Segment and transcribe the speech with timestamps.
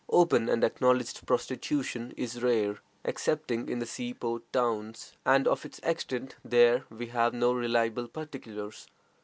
[0.09, 5.79] Open and acknowledged prostitution is rare, excepting in the sea port towns, and of its
[5.83, 8.87] extent there we have no reliable particulars.